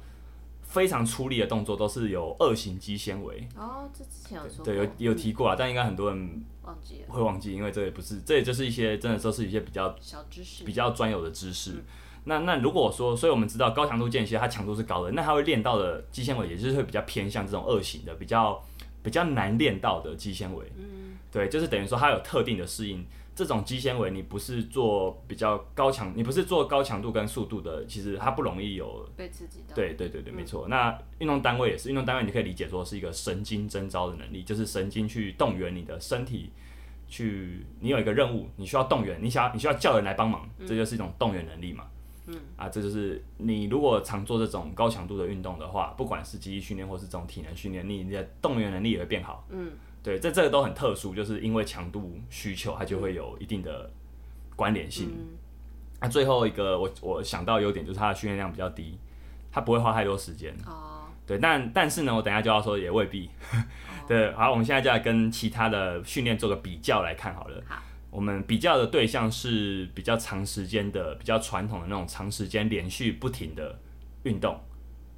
[0.76, 3.48] 非常出力的动作，都是有二型肌纤维。
[3.56, 10.74] 哦，这之前有说对，有有提过啊，但应该很多人忘记了会忘记，因为这也不是，这也就是一些真的都是一些比较小知识比。
[10.74, 11.82] 较专有的知识。
[12.26, 18.62] 那那如果说，所以我们知道高强度间歇它强度是高的，那它会练到的肌纤维，也就是会比较偏向这种二型的，比较
[19.02, 20.66] 比较难练到的肌纤维。
[20.76, 23.06] 嗯，对，就是等于说它有特定的适应。
[23.36, 29.08] 这种肌纤维你不是做比较高强，你不是做高强度跟速度的，其实它不容易有。
[29.17, 29.76] 被刺激到。
[29.76, 30.67] 对对对对，没错。
[30.69, 36.52] 那运动单位也是，运动单位你可以理解说是一个神经征召的能力，就是神经去动员你的身体。
[37.08, 41.86] 去，你有一个任务，你需要动员，你想你需要叫人来帮忙，这就是一种动员能力嘛。
[42.26, 49.45] 嗯，啊，这就是你如果常做这种高强度的运动的话，不管是肌力训练或是这种体能训练，你的动员能力也会变好。
[49.52, 49.74] 嗯，
[50.06, 53.89] 对，这这个都很特殊，就是因为强度需求，它就会有一定的
[54.56, 55.10] 关联性。
[56.00, 59.00] 那、最后一个我我想到优点就是它的训练量比较低，
[59.52, 60.56] 它不会花太多时间。
[60.68, 63.32] 哦，对，但但是呢，我等一下就要说也未必。
[64.08, 67.60] 对，好，我们现在就来跟其他的训练做个比较来看好了。
[67.68, 73.80] 好，我们比较的对象是比较长时间的、比较传统的那种长时间连续不停的
[74.22, 74.62] 运动，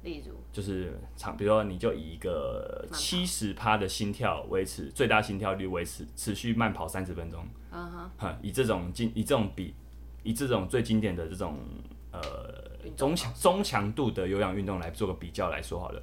[0.02, 9.74] 例如，就是长，比如说你就以一个七十趴的心跳维持最大心跳率维持，持续慢跑三十分钟，嗯哼，哈，以这种经以这种比
[10.22, 11.58] 以这种最经典的这种
[12.12, 12.20] 呃
[12.96, 16.02] 中强中强度的有氧运动来做个比较来说好了。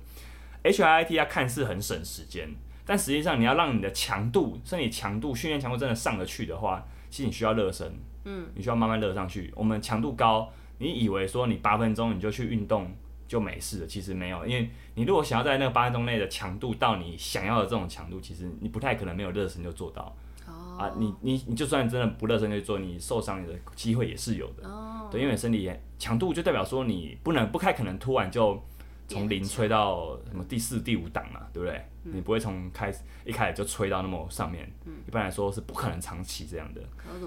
[0.63, 2.49] HIIT 它看似很省时间，
[2.85, 9.53] 但实际上你要让你的强度、身体强度、训练强度真的上得去的话，其实你需要热身，嗯，你需要慢慢热上去。
[9.55, 12.91] 我们强度高，你以为说你八分钟你就去运动
[13.27, 20.15] 就没事了，其实没有，因为你如果想要在那个八分钟内的强度到你想要的这种强度，其实你不太可能没有热身就做到。
[20.47, 24.67] 哦，啊，你你你就算真的不热身去做，你受伤的机会也是有的。
[24.67, 28.63] 哦，对，因为身体也强度就代表说你不能不太可能突然就
[29.07, 31.83] 从零吹到什么第四、第五档嘛，对不对？
[32.03, 34.71] 你不会从开始一开始就吹到那么上面，
[35.07, 36.81] 一般来说是不可能长期这样的。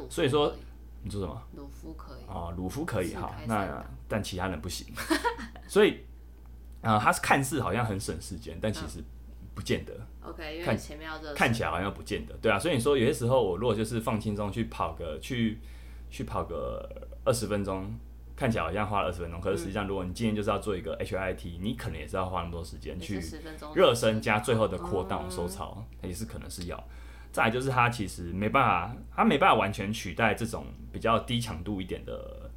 [0.08, 0.54] 所以说
[1.02, 1.42] 你说什么？
[1.54, 4.86] 鲁夫可以，哦，鲁夫可以哈，那但其他人不行。
[5.68, 6.04] 所以
[6.82, 9.02] 啊、呃，他是看似好像很省时间，但其实
[9.54, 9.92] 不见得。
[10.22, 15.58] OK，因为看前面要热看起来好像不见得，对啊，所以你说有些时候我如果就是放轻松去跑个去
[16.10, 16.86] 去跑个
[17.24, 17.90] 二十分钟，
[18.36, 26.84] 看起来好像花了二十分钟，可是实际上如果你今天就是要做一个 HIT，你可能也是要花那么多时间去是10分钟热身加最后的嗯 down 收操，也是可能是要。
[27.32, 32.50] 再来就是它其实没办法，它没办法完全取代这种比较低强度一点的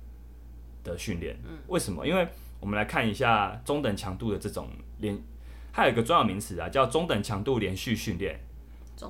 [0.83, 1.37] 的训练。
[1.67, 2.07] 为什么？
[2.07, 2.27] 因为
[2.59, 5.17] 我们来看一下中等强度的这种连，
[5.73, 8.39] 它有一个专有名词啊，叫中等强度连续训练。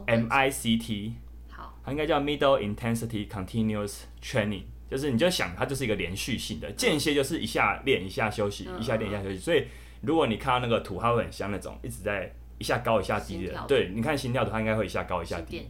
[0.08, 1.12] MICT，
[1.50, 9.38] 好，它应该叫 Middle Intensity Continuous Training，就是你就想它就是一个连续性的，间歇就是一下练一下休息，嗯一下练一下休息。
[9.38, 9.66] 所以
[10.02, 15.68] 如果你看到那个图，它会很像那种一直在一下高一下低的对，你看心跳的，它应该会一下高一下低。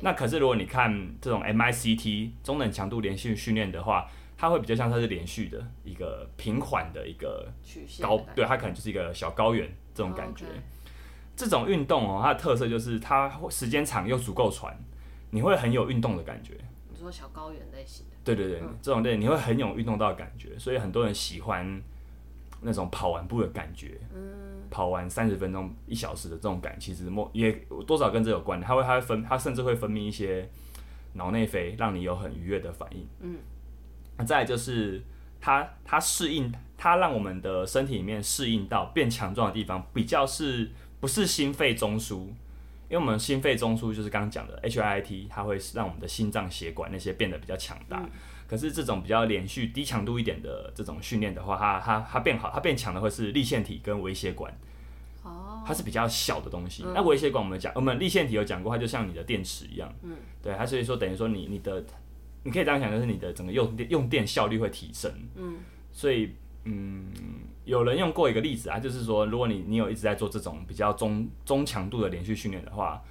[0.00, 0.88] 那可是如果你看
[1.20, 10.44] 这种 MICT 中等强度连续训练的话，它会比较像它是连续的一个平缓的一个曲线高对，它可能就是一个小高原这种感觉。
[11.34, 14.76] 这种运动哦，它的特色就是它会时间长又足够传，
[15.30, 16.54] 你会很有运动的感觉。
[16.90, 21.82] 你说小高原类型的，对对对，这种类你会很有运动到的感觉，所以很多人喜欢
[22.60, 23.98] 那种跑完步的感觉。
[24.12, 27.52] 嗯，跑完三十分钟、一小时的这种感，其实莫也
[27.86, 28.60] 多少跟这有关。
[28.60, 30.48] 它会它会分，它甚至会分泌一些
[31.14, 33.06] 脑内啡，让你有很愉悦的反应。
[33.20, 33.36] 嗯，
[34.16, 35.02] 那再来就是
[35.40, 42.26] 它它适应，它让我们的身体里面适应到变强壮的地方，比较是不是心肺中枢？
[42.90, 48.02] 因为我们心肺中枢就是刚刚讲的 HIIT，它会让我们的心脏血管那些变得比较强大。
[48.48, 54.50] 可是这种比较连续低强度一点的这种训练的话，它它它变好，它变强的会是立腺体跟微血管，
[55.22, 56.82] 哦，它是比较小的东西。
[56.94, 61.84] 那微血管我们讲，我们立腺体有讲过，它就像你的电池一样，嗯，对，它所以说等于说你你的
[62.42, 65.56] 你可以这样想，就是你的整个用电用电效率会提升，嗯，
[65.92, 66.32] 所以
[66.64, 67.06] 嗯，
[67.66, 73.02] 有人用过一个例子啊，就是说如果你你有一直在做这种比较中中强度的连续训练的话，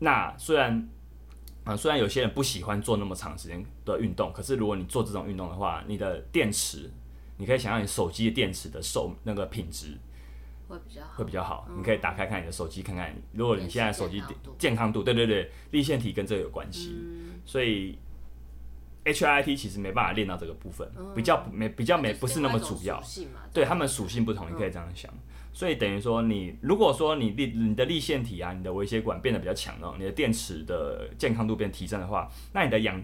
[0.00, 0.86] 那虽然
[1.64, 6.90] 啊、虽然有些人不喜欢做那么长时间的运动，可是如果你做这种运动的话，你的电池，
[7.38, 9.96] 你可以想象你手机的电池的寿那个品质
[10.68, 11.66] 会比较好，会比较好。
[11.76, 14.22] 你可以打开看你的手机，看看如果你现在手机
[14.58, 16.94] 健康度对对对，立腺体跟这个有关系。
[17.00, 17.98] 嗯，所以
[19.04, 23.02] HIIT 其实没办法练到这个部分，比较没比较没不是那么主要，
[23.52, 25.10] 对他们属性不同，你可以这样想。
[25.54, 33.00] 所以等于说，你如果说你立你的立腺体啊，你的微血管变得比较强了，你的电池的健康度变提升的话，那你的氧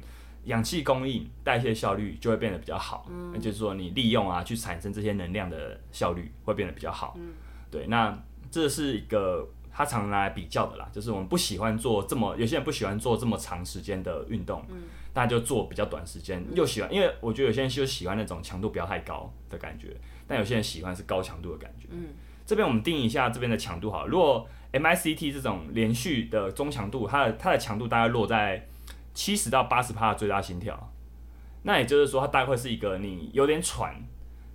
[0.46, 3.06] 氧气供应代谢效率就会变得比较好。
[3.08, 7.14] 嗯，那就是说你利用啊去产生这些能量的效率会变得比较好。
[7.18, 7.28] 嗯，
[7.70, 14.82] 对，那这是一个他常拿来比较的啦，就是我们不喜欢做这么有些人不喜欢做这么长时间的运动，嗯，
[15.12, 21.86] 大家就做比较短时间，又喜欢，因为我觉得有些人就喜欢那种强度不要太高的感觉，但有些人喜欢是高强度的感觉。
[21.90, 22.08] 嗯。
[22.50, 28.66] 这边我们定一下这边的强度好，如果 MICT 这种连续的中强度，它的它的强度大概落在
[29.14, 30.92] 七十到八十帕的最大心跳，
[31.62, 33.94] 那也就是说它大概会是一个你有点喘，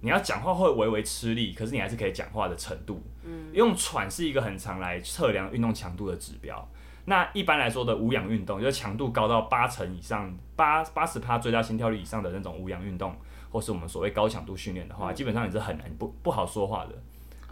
[0.02, 3.02] 你要讲话会微微吃力，可是你还是可以讲话的程度。
[3.24, 6.70] 嗯，用喘是一个很常来测量运动强度的指标。
[7.06, 13.16] 那一般来说的无氧运动，就是强度高到八成以上，八八十帕最大心跳率以上的那种无氧运动，
[13.50, 17.02] 或是我们所谓高强度训练的话，基本上你是很难不不好说话的。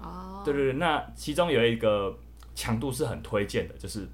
[0.04, 2.18] 哦，对对对，那其中有一个
[2.54, 4.08] 强度是很推荐的，就是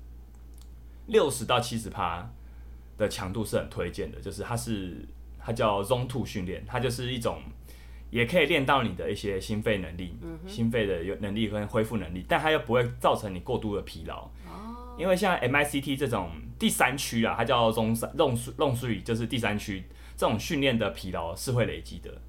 [1.08, 2.30] 六十到七十趴
[2.98, 5.06] 的强度是很推荐的，就是它是
[5.40, 7.42] 它叫 Zone Two 训练，它就是一种
[8.12, 14.30] 也可以练到你的一些心肺能力，心肺的有能力跟恢复能力，但它又不会造成你过度的疲劳。
[14.48, 19.84] 哦，因为像 MICT 这种第三区啊，它叫 Zone Zone Zone Three，就是第三区
[20.16, 22.22] 这种训练的疲劳是会累积的。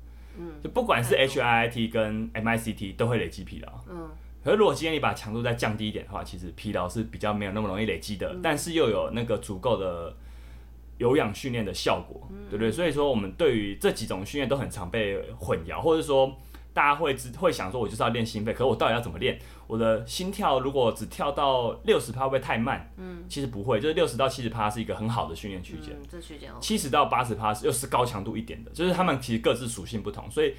[0.63, 3.73] 就不管是 HIIT 跟 MICT 都会累积疲劳。
[3.89, 4.09] 嗯，
[4.45, 10.15] 可是如果今天你把强度再降低一点的话，其实疲劳是比较没有那么容易累积的，但是又有那个足够的
[10.99, 12.71] 有氧训练的效果，对不对？
[12.71, 16.37] 所以说我们对于这几种训练都很常被混淆，或者说。
[16.73, 19.39] 大家会只会想说，我就是要练心肺，可是我到底要怎么练？
[19.67, 22.93] 我的心跳如果只跳到六十趴，会不会太慢？
[22.97, 25.97] 嗯，其实不会，就是六十到七十趴是一个很好的训练区间。
[26.09, 30.55] 这区间七十到八十趴又是高强度一点的，就是他们其实各自属性不同，所以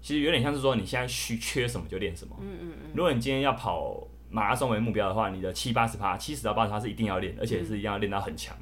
[0.00, 2.36] 其实有点像是说你现在需缺什么就练什么。
[2.40, 2.90] 嗯嗯嗯。
[2.94, 8.56] 如果你今天要跑马拉松为目标的话，你的七八十趴、七十到八十趴是一定要练，而且是一定要练到很强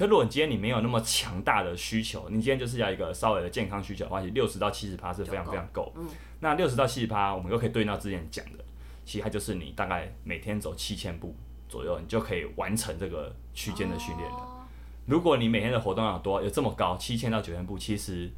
[0.00, 5.92] 可如果你今天你没有那么强大的需求，你今天就是要一个稍微的健康需求的话，其实六十到七十趴是非常非常够。
[5.94, 6.08] 嗯，
[6.38, 8.64] 那六十到七十趴，我们又可以对应到之前讲的，
[9.04, 11.36] 其实它就是你大概每天走七千步
[11.68, 14.66] 左右，你就可以完成这个区间的训练了。
[15.04, 18.30] 如果你每天的活动量多，有这么高，七千到九千步，其实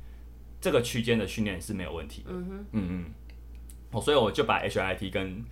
[0.61, 2.31] 这个区间的训练是没有问题的。
[2.33, 3.05] 嗯哼，嗯嗯，
[3.93, 5.45] 哦，所以我就把 HIT 跟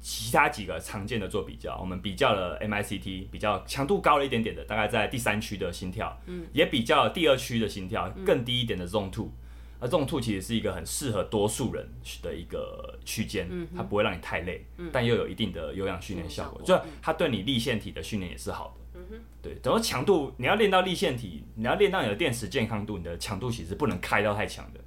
[0.00, 9.30] 其他几个常见的做比较，我们比较了 MICT 比较强度高了一点点的，大概在第三区的心跳，嗯，也比较了第二区的心跳更低一点的 Zone Two，
[9.78, 11.86] 而 Zone Two 其实是一个很适合多数人
[12.22, 24.80] 的一个区间，嗯，它不会让你太累，嗯，但又有一定的有氧训练效果，就它对你立腺体的训练也是好的，嗯哼，对，等于强度你要练到立腺体，你要练到你的电池健康度，你的强度其实不能开到太强的，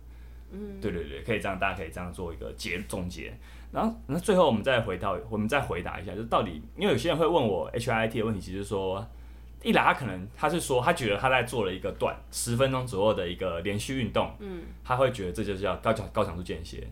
[0.53, 3.33] 嗯，对对对，可以这样，大家可以这样做一个结总结。
[3.71, 9.03] 然后，那最后我们再回到，我们再回答一下，就到底，因为有些人会问我 HIT 的问题，其实说，
[9.63, 16.87] 一来他可能他是说，他觉得他在做了一个段十分钟左右的一个连续运动，嗯，他会觉得这就叫高强高强度间歇，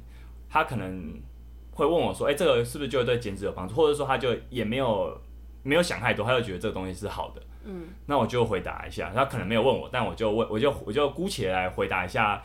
[0.50, 1.14] 他可能
[1.70, 3.76] 会问我说，哎，这个是不是就对减脂有帮助？
[3.76, 5.16] 或者说他就也没有
[5.62, 12.42] 没有想太多，他就觉得这个东西是好的，嗯，那我就回答一下，他可能没有问我，但我就问，我就我就姑且来回答一下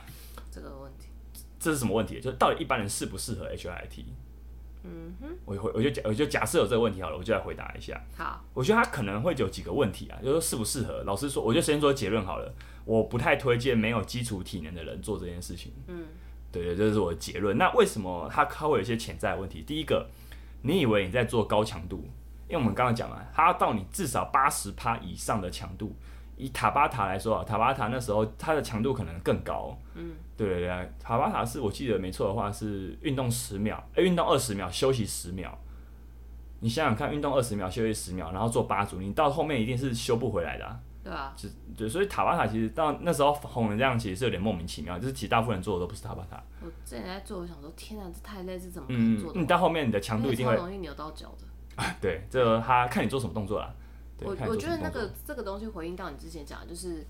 [1.67, 2.21] 这是什么问题？
[2.21, 4.05] 就到底一般人适不适合 HIT？
[4.83, 8.01] 嗯哼，我回我就假我就假设有这个问题好了，我就来回答一下。
[8.15, 11.03] 好，我觉得他可能会有几个问题啊，就说适不适合。
[11.03, 12.53] 老师说，我就先说结论好了，
[12.85, 15.73] 我不太推荐没有基础体能的人做这件事情。
[15.87, 16.05] 嗯，
[16.53, 17.57] 对对，这是我的结论。
[17.57, 19.61] 那为什么他他会有一些潜在的问题？
[19.67, 20.07] 第一个，
[20.61, 22.05] 你以为你在做高强度，
[22.47, 25.93] 因为我们刚刚讲了，他到你至少八十趴以上的强度。
[26.37, 29.75] 以塔巴塔来说啊，塔巴塔那时候它的强度可能更高。
[29.95, 35.57] 嗯，对对对，塔巴塔是我记得没错的话是运动十秒，哎，运动二十秒，休息十秒。
[36.59, 40.79] 你想想看，运动二十秒，休息十秒，然后做八组，你到后面一定是修不回来的。
[41.03, 41.33] 对啊。
[41.35, 44.97] 就对，所以塔巴塔其实到那时候红成这样，其实是有点莫名其妙。
[44.97, 46.41] 就是其实大部分人做的都不是塔巴塔。
[46.61, 49.31] 我之前在做，我想说，天啊，这太累，是怎么能做？
[49.35, 51.83] 你到后面你的强度一定会容易扭到脚的。
[52.01, 53.71] 对，这他看你做什么动作啦。
[54.21, 57.05] 我我觉得那个这个东西回应到你之前讲，就是，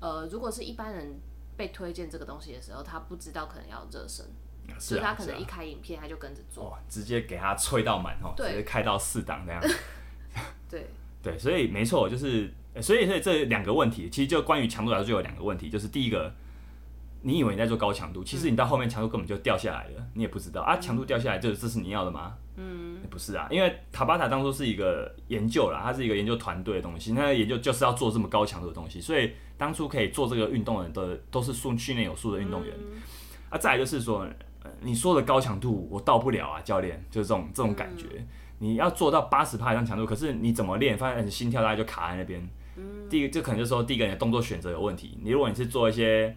[0.00, 1.20] 呃，如果是一般人
[1.56, 4.24] 被推荐这个东西的时候，他不知道可能要热身，
[4.78, 9.62] 所以他可能一开影片他就跟着做，直接给他吹到满哦，直接开到四档那样。
[10.68, 10.86] 对
[11.22, 16.32] 对，所以没错，就是所以所以这两个问题，其实就关于强度来说就有两个问题，就是第一个，
[17.22, 22.36] 你以为你在做高强度，其实你到后面强度根本就掉下来了，你也不知道啊，强度掉下来，这这是你要的吗？
[22.56, 32.74] 嗯，不是啊，因为塔巴塔当初是一个研究啦，它是一个研究团队的东西，那研究就是要做这么高强度的东西，所以当初可以做这个运动的人的都是训训练有素的运动员。
[33.50, 34.26] 啊，再来就是说，
[34.80, 38.06] 你说的高强度我到不了啊，教练，就是这种这种感觉。
[38.58, 42.42] 你要做到八十帕以上强度，可是你怎么练，发现你心跳大概就卡在那边。
[43.08, 45.18] 第一个，这可能就是说，第一个你的动作选择有问题。
[45.22, 46.34] 你如果你是做一些，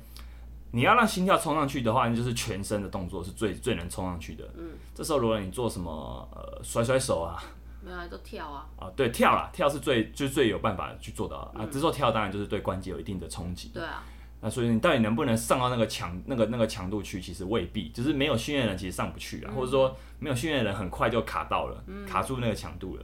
[0.72, 4.44] 你要让心跳冲上去的话，那就是全身的动作是最最能冲上去的。
[4.58, 7.42] 嗯，这时候如果你做什么呃甩甩手啊，
[7.82, 8.68] 没有啊，都跳啊。
[8.78, 11.66] 啊，对，跳啦，跳是最就是最有办法去做到啊。
[11.72, 13.70] 这时候跳当然就是对关节有一定的冲击。
[13.74, 14.04] 对啊。
[14.42, 17.20] 那所以你到底能不能上到那个强那个那个强度去？
[17.20, 23.04] 其实未必，就是没有训练人其实上不去啊，或者说没有训练人很快就卡到了，卡住那个强度了。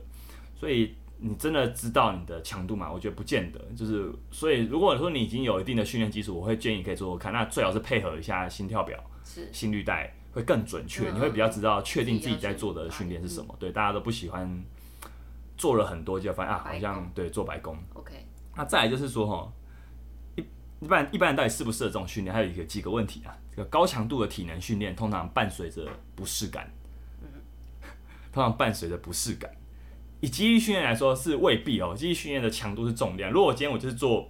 [0.58, 0.96] 所以
[1.28, 2.92] 你真的知道你的强度吗？
[2.92, 3.60] 我觉得不见得。
[3.76, 7.34] 就是所以如果说你已经有一定的训练基础，我会建议可以做做看。
[7.34, 9.04] 那最好是配合一下心跳表、
[9.52, 11.12] 心率带，会更准确。
[11.12, 13.56] 你会比较知道确定自己在做的训练是什么。
[13.60, 14.48] 对，大家都不喜欢
[15.58, 17.76] 做了很多就发现啊，好像对做白工。
[17.96, 18.14] OK。
[18.56, 19.52] 那再来就是说哈。
[20.82, 22.36] 一般一般人到底适不适合这种训练？
[22.36, 23.36] 还有一个几个问题啊。
[23.50, 26.70] 这个高强度的体能训练通常伴随着不适感，
[28.32, 29.50] 通常伴随着不适感。
[30.22, 31.94] 以肌力训练来说是未必哦。
[31.96, 33.32] 肌力训练的强度是重量。
[33.32, 34.30] 如果我今天我就是做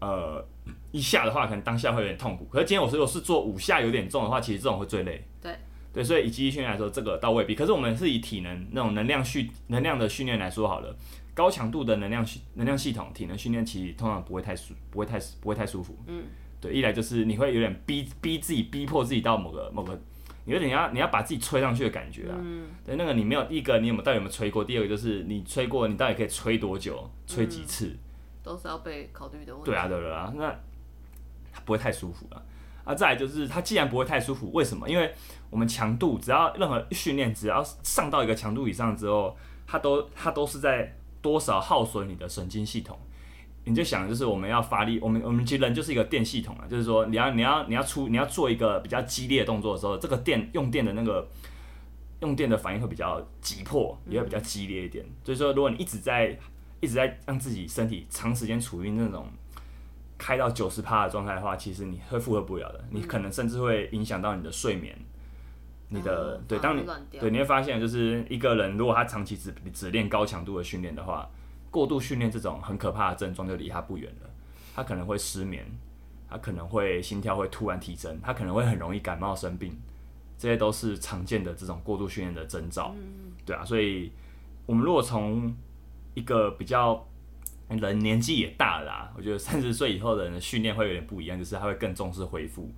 [0.00, 0.44] 呃
[0.90, 2.44] 一下的话，可能当下会有点痛苦。
[2.46, 5.24] 可是今天我如果是做五下有点重的话，其实这种会最累。
[5.40, 5.54] 对
[5.92, 7.54] 对，所以以肌力训练来说，这个倒未必。
[7.54, 10.96] 可是我们是以体能那种能量训能量的训练来说好了。
[11.34, 15.96] 高强度的能量系能量系统体能训练，其实通常不会太舒，不会太不会太舒服。
[16.08, 16.24] 嗯，
[16.60, 19.96] 对，一来就是你会有点逼逼自己，逼迫自己到某个某个，
[20.48, 22.34] 你有点要你要把自己吹上去的感觉啊。
[22.40, 24.64] 嗯，对，那个你没有一个你有没有到底有没有吹过？
[24.64, 27.08] 第二个就是你吹过，你到底可以吹多久？
[27.26, 27.94] 吹几次？
[28.42, 29.70] 都是要被考虑的问题。
[29.70, 30.58] 对啊，对啊，那
[31.66, 32.42] 不会太舒服了。
[32.84, 34.88] 啊，再来就是它既然不会太舒服，为什么？
[34.88, 35.12] 因为
[35.50, 40.94] 我们强度只要任何训练，只要上到一个强度以上之后，它都它都是在。
[41.20, 42.96] 多少耗损你的神经系统？
[43.64, 51.28] 你就想，就是我们要发力，我们我们其实人就是一个电系统啊，就是说你要你要你要出你要做一个比较激烈的动作的时候，这个电用电的那个
[52.20, 55.04] 用电的反应会比较急迫，也会比较激烈一点。
[55.22, 56.38] 所以说，如果你一直在
[56.80, 59.26] 一直在让自己身体长时间处于那种
[60.16, 64.96] 开到九十趴的状态的话，其实你会负荷不了的，你可能甚至会影响到你的睡眠。
[65.90, 66.84] 你的对，当你
[67.18, 71.26] 对你会发现，就是一个人如果他长期只只练高强度的训练的话，
[71.70, 74.30] 过度训练这种很可怕的症状就离他不远了。
[74.74, 75.64] 他可能会失眠，
[76.30, 79.76] 他可能会心跳会突然提升，他可能会很容易感冒生病，
[80.38, 82.94] 这些都是常见的这种过度训练的征兆。
[83.44, 84.12] 对啊，所以
[84.66, 85.52] 我们如果从
[86.14, 87.04] 一个比较
[87.68, 92.70] 人年纪也大了，我觉得 三十岁以后的人的训练会有点不一样，就是他会更重视恢复。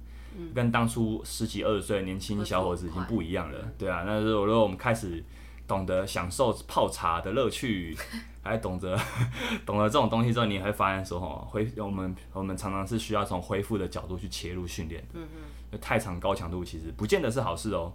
[0.55, 5.23] 跟当初十几二十岁的年轻小伙子已经不一样了，对啊，那是如果我们开始
[5.71, 7.97] 懂得享受泡茶的乐趣，
[8.43, 8.99] 还懂得
[9.65, 15.23] 懂得这种东西之后，你会发现说，吼，恢我们我们常常是需要从恢复的角度去切入训练，嗯
[15.71, 17.93] 嗯，太长高强度其实不见得是好事哦，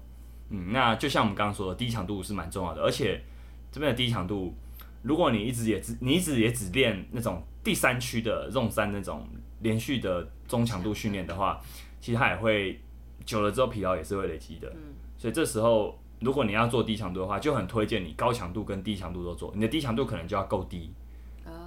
[0.52, 3.22] 嗯，那就像我们刚刚说的，低强度是蛮重要的，而且
[3.72, 4.56] 这边的低强度，
[5.04, 9.28] 如果你一直也只你一直也只练那种第三区的 zone 三那种
[9.60, 11.62] 连续的中强度训练的话。
[12.02, 12.80] 其实它也会
[13.26, 14.72] 久了之后疲劳也是会累积的，
[15.18, 19.52] 所以这时候如果你要做低强度的话，就很推荐你高强度跟低强度都做。
[19.54, 20.94] 你的低强度可能就要够低，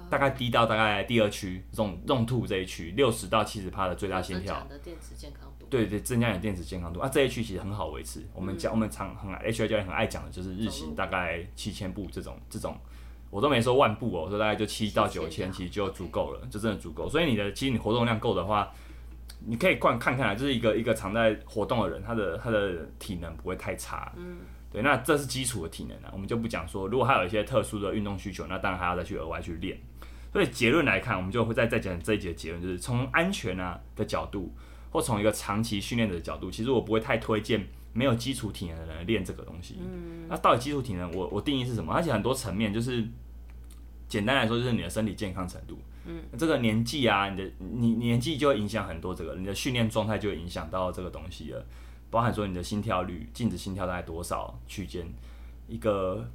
[0.09, 4.65] 大概低到大概第二区这种用吐这一区六十到七十帕的最大心跳。
[4.67, 5.65] 的电池健康度。
[5.69, 8.25] 对对，增加你的电池健康度啊，这一区其实很好维持。
[8.33, 12.75] 我们讲我们常很 H I 教练很爱讲的就是日行大概七千步这种这种，
[13.29, 17.07] 我都没说万步哦，我说大概就七到九千，其实就足够了，就真的足够。
[17.07, 18.71] 所以你的其实你活动量够的话。
[19.45, 24.11] 你可以看看看啊，就是一个一个常在活动的人，他的他的体能不会太差。
[24.17, 24.37] 嗯，
[24.71, 29.77] 对，那这是基础的体能啊，我们就不讲说，如果他有一些特殊的运动需求，那当然还要再去额外去练。
[30.31, 34.53] 所以结论来看，我们就会再再讲这一节结论，就是从安全啊的角度，
[34.91, 39.79] 或从一个长期训练的角度，其实我不会太推荐没有基础体能的人练这个东西。
[39.79, 41.91] 嗯，那到底基础体能，我我定义是什么？
[41.91, 43.03] 而且很多层面，就是
[44.09, 45.77] 简单来说，就是你的身体健康程度。
[46.05, 51.63] 嗯，这个年纪啊，你的你年纪就会影响很多，这个你的训练状态就会影响到这个东西了，
[52.09, 55.05] 包含说你的心跳率，静止心跳大概多少区间，
[55.67, 56.27] 一个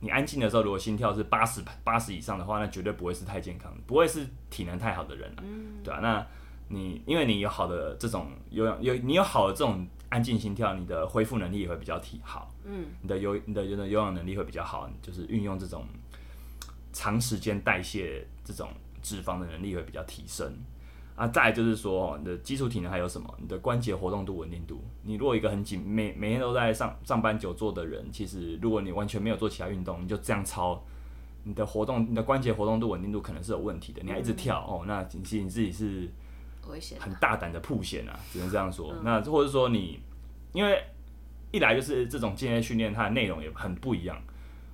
[0.00, 5.42] 你安静的时候，如果心跳是八十八十以上的话，那绝对不会是太健康，不会是体能太好的人了，
[5.84, 6.26] 对啊，那
[6.68, 15.86] 你因为你有好的这种有氧有你有好的这种安静心跳，你的恢复能力也会比较提好，嗯，你的有你的有的有氧能力会比较好，就是运用这种
[16.92, 18.68] 长时间代谢这种。
[19.04, 20.48] 脂肪的能力会比较提升，
[21.16, 23.28] 啊，再就是说，你的基础体能还有什么？
[23.40, 24.80] 你的关节活动度、稳定度。
[25.02, 30.80] 你如果一个很紧，每每天都在上上班久坐的人，其实如果你完全没有做其他运动，你就这样操，
[31.42, 34.00] 你的活动、你的关节活动度、稳定度可能是有问题的。
[34.04, 36.08] 你还一直跳哦，那其实你自己是
[36.68, 38.94] 危险，很大胆的铺险啊，只能这样说。
[39.02, 40.00] 那或者说你，
[40.52, 40.80] 因为
[41.50, 44.16] 一来就是这种间歇训练，它的内容也很不一样。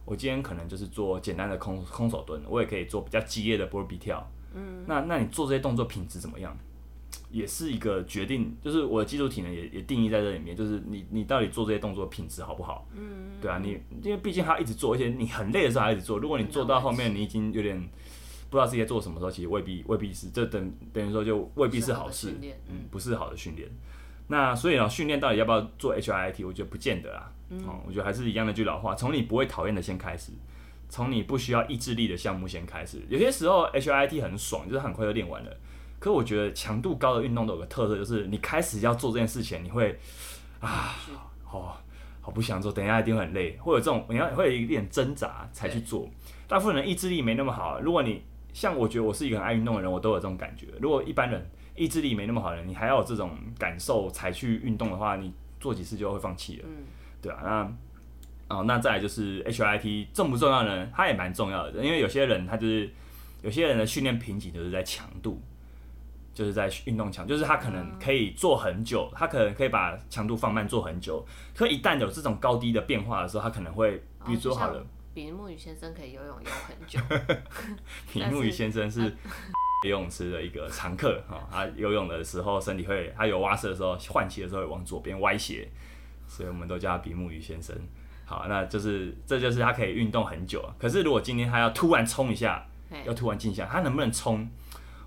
[0.08, 4.26] 我今天可能就是做简单的空空手蹲，我也可以做比较激烈的波比跳。
[4.54, 6.56] 嗯，那那你做这些动作品质怎么样，
[7.30, 12.88] 也是一个决定，就是我的基础体能也也定义在这里面，就是你你到底做这些动作品质好不好？
[12.94, 17.78] 嗯，对啊，你因为毕竟他一直做，而且你很累的时候还一直做，如果你做到后面你已经有点
[18.48, 22.34] 不知道自己在做什么时候，其实未必未必是，这等等于说就未必是好事，
[22.68, 23.68] 嗯，不是好的训练。
[24.28, 26.44] 那所以呢，训练到底要不要做 H I T？
[26.44, 27.30] 我觉得不见得啊。
[27.66, 30.32] 哦，我觉得还是一样的句老话，从你不会讨厌的先开始。
[30.90, 35.54] 从你不需要意志力的项目先开始，有些时候 H I T 很爽，就是很快就练完了。
[35.98, 39.98] 可我觉得强度高的运动都有个特色，就是你开始要做这件事情，你会
[40.60, 40.96] 啊，
[41.52, 41.76] 哦，
[42.22, 46.08] 好不想做，等一下一定会很累，会有这种你要会有一点挣扎才去做。
[46.46, 48.22] 大部分人意志力没那么好，如果你
[48.54, 50.68] 像我觉得我是一个很爱运动的人，我都有这种感觉。
[50.80, 51.46] 如果一般人
[51.76, 56.64] 意志力没那么好的人，你还要有这种感受才去运动的话，你做几次就会放弃了，
[57.22, 57.72] 对啊，那。
[58.50, 60.88] 哦，那再来就是 H I T 重不重要呢？
[60.96, 62.90] 它也蛮重要的，因为有些人他就是
[63.42, 65.38] 有些人的训练瓶颈就是在强度，
[66.32, 71.22] 就是在运动强，就是他可能可以做很久，他可能可以把强度放慢做很久，
[71.54, 76.98] 可一旦有这种高低的变化的时候，他可能会，比如说好了，比目鱼先生可以游泳游很久，
[78.10, 79.02] 比目鱼先生是
[79.84, 85.68] 游泳池的一个常客哈，他游泳的时候身体会，他有蛙式的时候换气的时候会往左边歪斜，
[86.28, 87.74] 所以我们都叫他比目鱼先生。
[88.24, 90.62] 好，那就是这就是他可以运动很久。
[90.78, 92.64] 可是如果今天他要突然冲一下，
[93.04, 94.48] 要突然静下，他能不能冲？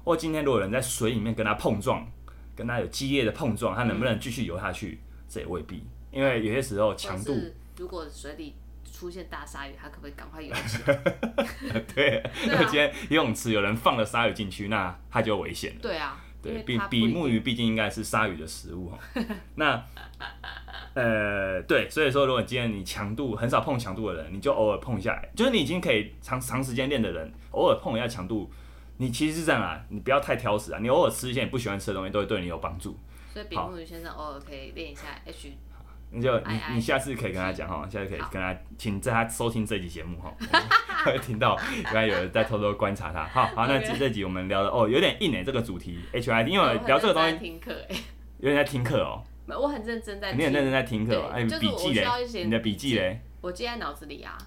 [0.04, 2.06] 或今天如果有人在水里面跟他碰撞，
[2.56, 5.00] 跟他有激烈的碰撞，他能不能继续游下去？
[5.30, 7.34] 这也未必，因为有些时候强度。
[7.78, 11.80] 如果水里出现大鲨鱼，他可不可以赶快游起来？
[11.96, 15.80] 对，如果今天游泳池有人放了鲨鱼进去，那他就危险了。
[15.82, 18.92] 对啊，对比比目鱼毕竟应该是鲨鱼的食物
[19.56, 19.84] 那。
[20.94, 28.52] 呃，对，所以说，如果今天你强度很少碰强度的人，你就偶尔碰一下，就是你已经可以长长时间练的人，偶尔碰一下强度，
[28.98, 32.98] 你其实是这样啊，你不要太挑食啊，你偶尔吃一些你不喜欢吃的东西，都会对你有帮助。
[33.34, 35.54] 所以，比目鱼先生偶尔可以练一下 H。
[36.12, 40.34] 你就你你下次可以跟他讲哈，下次可以跟他，请在他收听这集节目哈，
[41.06, 43.26] 会听到原来有人在偷偷观察他。
[43.26, 47.96] 好好，那这这集我们聊的哦，有点硬哎，这个主题 H I D，因为聊这个东西听课哎，
[48.40, 49.24] 有点在听课哦。
[49.48, 54.38] 我很认真在，你很认真在听课，哎，笔记嘞，你的笔记嘞，我记在脑子里啊，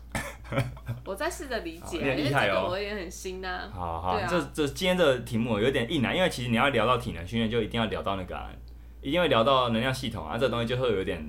[1.05, 3.71] 我在试着理解，很厉害哦，我也很新呐。
[3.71, 8.39] 好好，这这今天这个题目有点硬啊，因为其实你要聊到体能训练，就一定要聊到那个，
[9.03, 11.23] 一定会聊到能量系统啊，这东西就会有点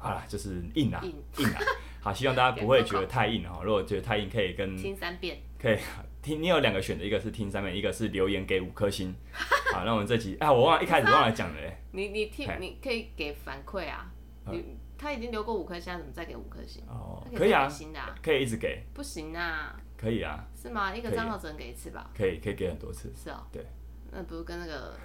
[0.00, 1.02] 啊，就是硬啊，
[1.38, 1.60] 硬啊。
[2.00, 5.78] 好，希望大家不会觉得太硬哈，如果觉得太硬，可以跟听三遍，可以。
[6.22, 9.14] 听，你有两个选择，一个是听三遍，一个是留言给五颗星。
[9.72, 11.60] 好，那我们这集，哎，我忘了一开始忘了讲了。
[11.92, 14.10] 你你听，你可以给反馈啊。
[14.50, 16.82] 你他已经留过五颗星，怎么再给五颗星？
[16.86, 18.82] 哦，可以啊，新的，可以一直给。
[18.94, 19.76] 不行啊。
[19.96, 20.44] 可以啊。
[20.54, 20.94] 是吗？
[20.94, 22.10] 一个账号只能给一次吧？
[22.16, 23.12] 可以，可以给很多次。
[23.16, 23.44] 是哦。
[23.52, 23.64] 对。
[24.12, 24.96] 那不是跟那个。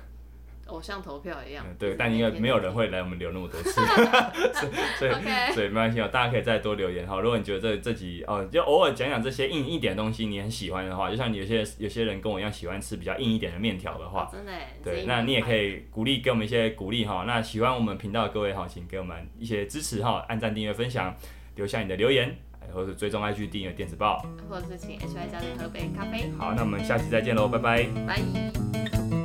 [0.68, 3.72] 偶像投票一样，对，但因为没有人会来我们留那么多次，
[4.98, 5.12] 所以
[5.54, 7.20] 所以没关系哦，大家可以再多留言哈。
[7.20, 14.52] 如果你觉得这这集哦，就偶尔讲讲这些硬一点东西，你很喜欢的话，就像有些有些人跟我一样喜欢吃比较硬一点的面条的话，真的，
[14.84, 17.26] 对，那你也可以鼓励给我们一些鼓励哈。
[17.28, 21.14] 那喜欢我们频道的各位哈，请给我们一些支持哈，按赞、订阅、分享，
[21.56, 22.36] 留下你的留言，
[22.74, 26.32] 或者追踪 IG 订阅电子报，或者是请 HY 教练喝杯咖啡。
[26.38, 29.21] 好，那我们下期再见喽，拜拜，拜。